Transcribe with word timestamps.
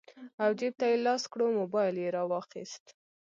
او 0.43 0.49
جېب 0.59 0.73
ته 0.79 0.85
يې 0.91 0.97
لاس 1.05 1.23
کړو 1.31 1.45
موبايل 1.59 1.95
يې 2.03 2.09
رواخيست 2.17 2.83